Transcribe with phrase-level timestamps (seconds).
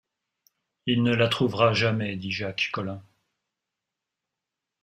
[0.87, 3.03] Il ne la trouvera jamais, dit Jacques Collin.